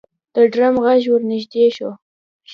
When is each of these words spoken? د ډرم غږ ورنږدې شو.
د 0.33 0.35
ډرم 0.53 0.75
غږ 0.83 1.01
ورنږدې 1.11 1.65
شو. 1.75 1.89